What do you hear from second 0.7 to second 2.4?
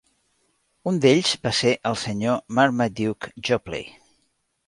Un d'ells va ser el Sr.